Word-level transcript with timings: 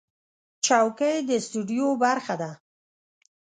چوکۍ 0.65 1.15
د 1.27 1.29
سټوډیو 1.45 1.87
برخه 2.03 2.35
ده. 2.41 2.51